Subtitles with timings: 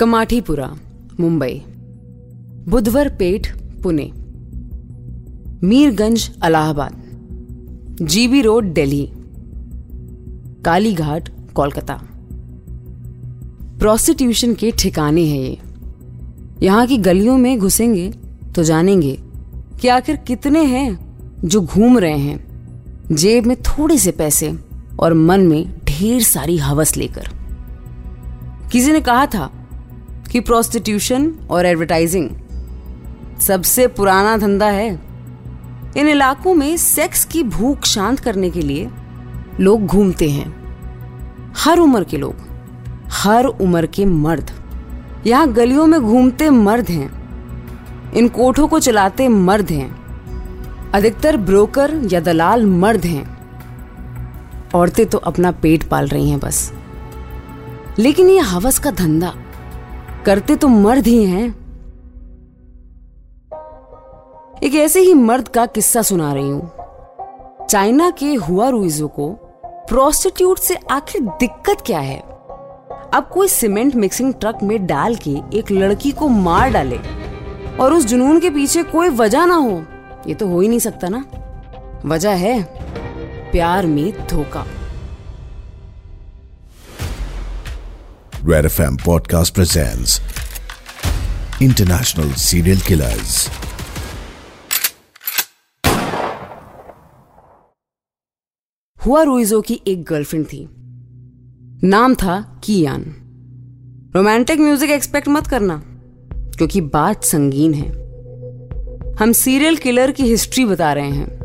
[0.00, 0.76] Kamathipura,
[1.20, 1.62] Mumbai.
[2.68, 4.12] Budhwar Peth, Pune.
[5.64, 7.02] Mirganj Allahabad
[8.02, 9.10] GB road, Delhi.
[10.64, 12.00] Kalighat, Kolkata.
[13.78, 15.58] Prostitution के ठिकाने हैं ये।
[16.62, 18.10] यहाँ की गलियों में घुसेंगे
[18.54, 19.18] तो जानेंगे
[19.80, 20.98] कि आखिर कितने हैं
[21.44, 22.46] जो घूम रहे हैं।
[23.12, 24.58] जेब में थोड़े से पैसे
[25.00, 27.28] और मन में ढेर सारी हवस लेकर।
[28.72, 29.63] किसी ने कहा था
[30.34, 32.30] कि प्रोस्टिट्यूशन और एडवर्टाइजिंग
[33.40, 35.00] सबसे पुराना धंधा है।
[35.96, 38.90] इन इलाकों में सेक्स की भूख शांत करने के लिए
[39.60, 40.54] लोग घूमते हैं।
[41.56, 42.34] हर उम्र के लोग,
[43.06, 44.50] हर उम्र के मर्द,
[45.26, 47.10] यहाँ गलियों में घूमते मर्द हैं,
[48.12, 49.96] इन कोठों को चलाते मर्द हैं,
[50.90, 53.38] अधिकतर ब्रोकर या दलाल मर्द हैं।
[54.74, 56.72] औरतें तो अपना पेट पाल रही हैं बस।
[57.98, 59.34] लेकिन ये हवस का धंधा
[60.26, 61.46] करते तो मर्द ही हैं।
[64.62, 69.28] एक ऐसे ही मर्द का किस्सा सुना रही हूँ। चाइना के हुआ रुइजो को
[69.88, 72.18] प्रोस्टिट्यूट से आखिर दिक्कत क्या है?
[73.14, 76.98] अब कोई सीमेंट मिक्सिंग ट्रक में डाल के एक लड़की को मार डाले
[77.80, 79.82] और उस जुनून के पीछे कोई वजह ना हो,
[80.26, 81.24] ये तो हो ही नहीं सकता ना।
[82.06, 82.62] वजह है
[83.50, 84.64] प्यार में धोखा।
[88.48, 90.20] Red FM Podcast presents
[91.62, 93.48] International Serial Killers.
[99.06, 100.68] हुआ रुइजो की एक गर्लफ्रेंड थी।
[101.84, 103.02] नाम था कियान।
[104.16, 105.82] रोमांटिक म्यूज़िक एक्सपेक्ट मत करना,
[106.32, 107.88] क्योंकि बात संगीन है।
[109.16, 111.40] हम सीरियल किलर की हिस्ट्री बता रहे हैं।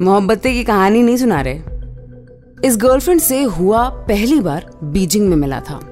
[0.00, 1.60] मोहब्बतें की कहानी नहीं सुना रहे।
[2.68, 5.89] इस गर्लफ्रेंड से हुआ पहली बार बीजिंग में मिला था।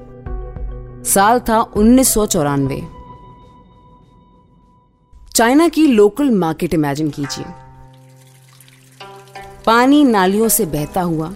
[1.05, 2.81] साल था उन्नीस सौ चौरानवे।
[5.35, 7.45] चाइना की लोकल मार्केट इमेजिन कीजिए।
[9.65, 11.33] पानी नालियों से बहता हुआ,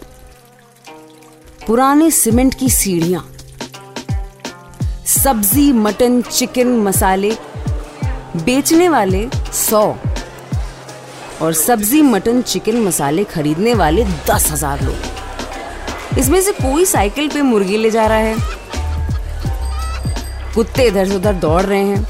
[1.68, 3.26] पुराने सीमेंट की सीढ़ियाँ,
[5.08, 7.32] सब्ज़ी, मटन, चिकन, मसाले,
[8.38, 9.84] बेचने वाले सौ
[11.42, 17.42] और सब्ज़ी, मटन, चिकन, मसाले खरीदने वाले दस हज़ार लोग। इसमें से कोई साइकिल पे
[17.42, 18.53] मुर्गी ले जा रहा है।
[20.56, 22.08] कुत्ते इधर से उधर दौड़ रहे हैं।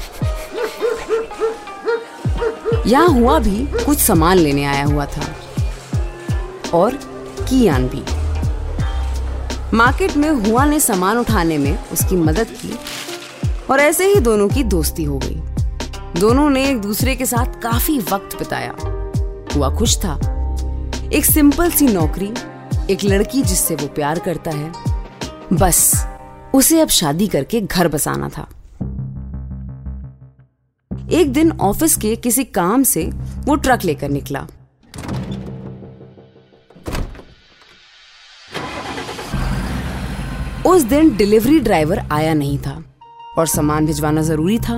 [2.86, 5.22] यहाँ हुआ भी कुछ सामान लेने आया हुआ था।
[6.74, 6.94] और
[7.48, 8.02] कियान भी।
[9.76, 12.78] मार्केट में हुआ ने सामान उठाने में उसकी मदद की
[13.70, 15.40] और ऐसे ही दोनों की दोस्ती हो गई।
[16.20, 18.74] दोनों ने एक दूसरे के साथ काफ़ी वक्त बिताया।
[19.56, 20.18] हुआ खुश था।
[21.12, 22.32] एक सिंपल सी नौकरी,
[22.90, 24.72] एक लड़की जिससे वो प्यार करता है।
[25.52, 26.06] बस।
[26.54, 28.48] उसे अब शादी करके घर बसाना था।
[31.10, 33.04] एक दिन ऑफ़िस के किसी काम से
[33.44, 34.46] वो ट्रक लेकर निकला।
[40.66, 42.82] उस दिन डिलीवरी ड्राइवर आया नहीं था
[43.38, 44.76] और सामान भिजवाना ज़रूरी था।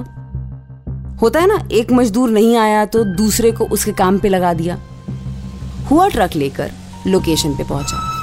[1.22, 4.78] होता है ना, एक मजदूर नहीं आया तो दूसरे को उसके काम पे लगा दिया।
[5.91, 6.72] हुआ ट्रक लेकर
[7.06, 8.16] लोकेशन पे पहुँचा।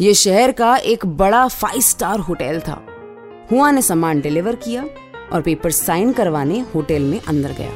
[0.00, 2.86] ये शहर का एक बड़ा फाइव स्टार होटल था।
[3.52, 4.84] हुआ ने सामान डिलीवर किया
[5.32, 7.70] और पेपर साइन करवाने होटल में अंदर गया।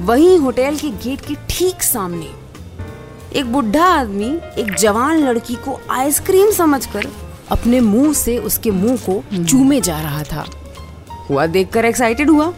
[0.00, 2.30] वहीं होटल के गेट के ठीक सामने
[3.36, 7.06] एक बुढ़ा आदमी एक जवान लड़की को आइसक्रीम समझकर
[7.50, 10.46] अपने मुँह से उसके मुँह को चूमे जा रहा था।
[11.30, 12.52] हुआ देखकर एक्साइटेड हुआ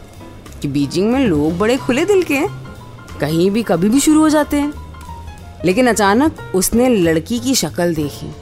[0.62, 2.48] कि बीजिंग में लोग बड़े खुले दिल के हैं।
[3.20, 4.72] कहीं भी कभी भी शुरू हो जाते हैं।
[5.64, 8.32] लेकिन अचानक उसने लड़की की शक्ल देखी।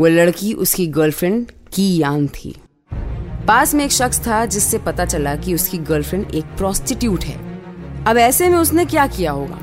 [0.00, 2.54] वो लड़की उसकी गर्लफ्रेंड की यान थी।
[3.48, 7.36] पास में एक शख्स था जिससे पता चला कि उसकी गर्लफ्रेंड एक प्रोस्टिट्यूट है।
[8.04, 9.58] अब ऐसे में उसने क्या किया होगा?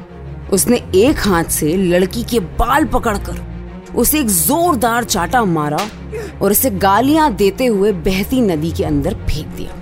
[0.54, 3.42] उसने एक हाथ से लड़की के बाल पकड़कर
[3.96, 5.90] उसे एक जोरदार चाटा मारा
[6.42, 9.76] और उसे गालियाँ देते हुए बहती नदी के अंदर फेंक दिया।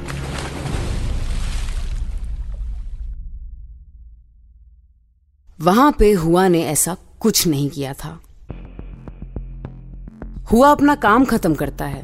[5.61, 8.19] वहाँ पे हुआ ने ऐसा कुछ नहीं किया था।
[10.51, 12.01] हुआ अपना काम खत्म करता है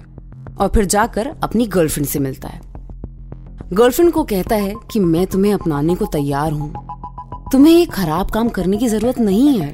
[0.60, 2.62] और फिर जाकर अपनी गर्लफ्रेंड से मिलता है।
[3.74, 6.72] गर्लफ्रेंड को कहता है कि मैं तुम्हें अपनाने को तैयार हूँ।
[7.52, 9.74] तुम्हें ये खराब काम करने की ज़रूरत नहीं है।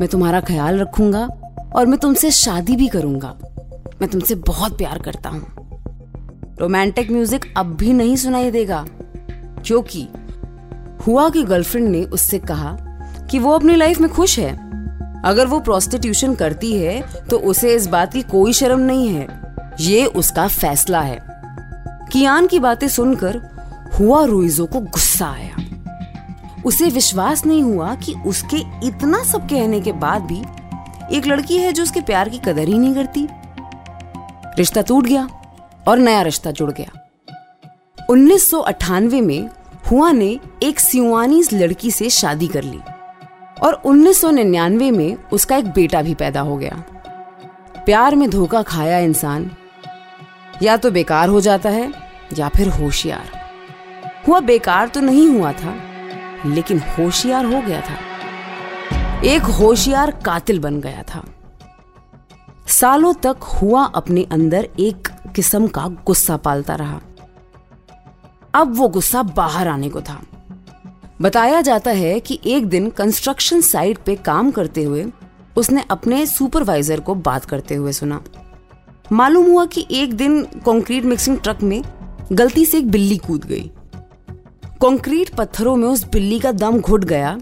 [0.00, 1.26] मैं तुम्हारा ख्याल रखूँगा
[1.76, 3.34] और मैं तुमसे शादी भी करूँगा।
[4.00, 5.46] मैं तुमसे बहुत प्यार करता हूँ।
[6.60, 8.84] रोमांटिक म्यूज़िक अब भी नहीं सुनाई देगा,
[9.66, 10.06] क्योंकि
[11.06, 12.76] हुआ की गर्लफ्रेंड ने उससे कहा
[13.30, 14.52] कि वो अपनी लाइफ में खुश है।
[15.24, 19.26] अगर वो प्रोस्टिट्यूशन करती है तो उसे इस बात की कोई शर्म नहीं है।
[19.80, 21.18] ये उसका फैसला है।
[22.12, 23.36] कियान की बातें सुनकर
[23.98, 25.56] हुआ रुइजो को गुस्सा आया।
[26.66, 30.42] उसे विश्वास नहीं हुआ कि उसके इतना सब कहने के बाद भी
[31.16, 33.26] एक लड़की है जो उसके प्यार की कदर ही नहीं करती।
[34.58, 35.28] रिश्ता टूट गया
[35.88, 37.08] और नया रिश्ता जुड़ गया।
[38.10, 39.48] उन्नीस सौ अट्ठानवे में
[39.90, 42.80] हुआ ने एक सिवानीज लड़की से शादी कर ली।
[43.62, 46.84] और 1999 में उसका एक बेटा भी पैदा हो गया।
[47.84, 49.50] प्यार में धोखा खाया इंसान।
[50.62, 51.92] या तो बेकार हो जाता है,
[52.38, 53.50] या फिर होशियार।
[54.28, 55.74] हुआ बेकार तो नहीं हुआ था,
[56.46, 58.08] लेकिन होशियार हो गया था।
[59.20, 61.24] एक होशियार कातिल बन गया था।
[62.66, 67.00] सालों तक हुआ अपने अंदर एक किस्म का गुस्सा पालता रहा।
[68.54, 70.22] अब वो गुस्सा बाहर आने को था।
[71.22, 75.06] बताया जाता है कि एक दिन कंस्ट्रक्शन साइट पे काम करते हुए
[75.56, 78.22] उसने अपने सुपरवाइजर को बात करते हुए सुना।
[79.12, 81.82] मालूम हुआ कि एक दिन कंक्रीट मिक्सिंग ट्रक में
[82.32, 83.70] गलती से एक बिल्ली कूद गई।
[84.82, 87.38] कंक्रीट पत्थरों में उस बिल्ली का दम घुट गया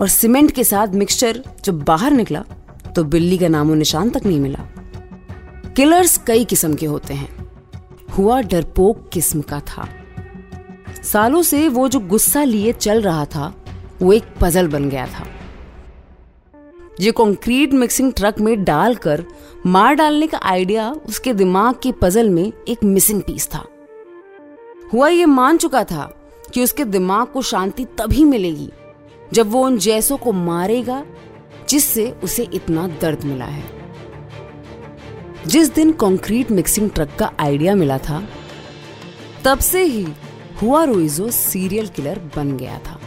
[0.00, 2.44] और सीमेंट के साथ मिक्सचर जब बाहर निकला
[2.96, 4.66] तो बिल्ली का नामो निशान तक नहीं मिला।
[5.76, 7.50] किलर्स कई किस्म के होते हैं।
[8.18, 9.88] हुआ डरपोक किस्म का था।
[11.02, 13.54] सालों से वो जो गुस्सा लिए चल रहा था,
[14.02, 15.26] वो एक पजल बन गया था।
[17.00, 19.24] ये कंक्रीट मिक्सिंग ट्रक में डालकर
[19.66, 23.64] मार डालने का आइडिया उसके दिमाग के पजल में एक मिसिंग पीस था।
[24.92, 26.04] हुआ ये मान चुका था
[26.54, 28.70] कि उसके दिमाग को शांति तभी मिलेगी
[29.32, 31.04] जब वो उन जैसों को मारेगा,
[31.68, 33.64] जिससे उसे इतना दर्द मिला है।
[35.46, 38.22] जिस दिन कंक्रीट मिक्सिंग ट्रक का आइडिया मिला था,
[39.44, 40.06] तब से ही
[40.62, 43.00] हुआ रोइजो सीरियल किलर बन गया था।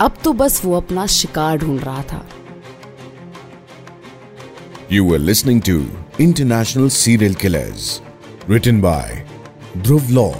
[0.00, 2.28] अब तो बस वो अपना शिकार ढूंढ रहा था।
[4.92, 5.86] You are listening to
[6.20, 8.02] international serial killers
[8.50, 9.24] return by
[9.78, 10.30] Dhruv Lau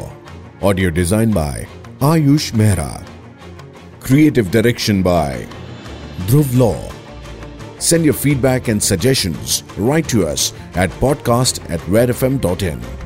[0.62, 1.66] audio design by
[2.02, 3.06] Ayush Mehra
[4.06, 5.46] creative direction by
[6.26, 6.72] Dhruv Lau
[7.80, 9.34] suggestion
[9.78, 13.05] write to and at podcast at where F M dot redfm.in.